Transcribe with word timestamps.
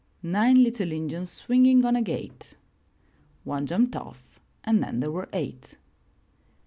Nine 0.23 0.63
little 0.63 0.91
Injuns 0.91 1.29
swinging 1.29 1.85
on 1.85 1.95
a 1.95 2.01
gate— 2.01 2.57
One 3.43 3.67
jumped 3.67 3.95
off 3.95 4.39
and 4.63 4.81
then 4.81 4.99
there 4.99 5.11
were 5.11 5.29
eight. 5.31 5.77